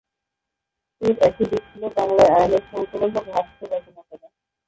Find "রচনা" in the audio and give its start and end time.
3.65-4.01